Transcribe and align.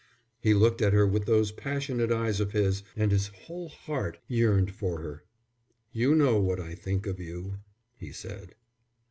He 0.39 0.55
looked 0.55 0.81
at 0.81 0.93
her 0.93 1.05
with 1.05 1.27
those 1.27 1.51
passionate 1.51 2.11
eyes 2.11 2.39
of 2.39 2.53
his, 2.53 2.81
and 2.95 3.11
his 3.11 3.27
whole 3.45 3.69
heart 3.69 4.17
yearned 4.27 4.73
for 4.73 4.99
her. 5.01 5.25
"You 5.91 6.15
know 6.15 6.39
what 6.41 6.59
I 6.59 6.73
think 6.73 7.05
of 7.05 7.19
you," 7.19 7.59
he 7.97 8.11
said. 8.11 8.55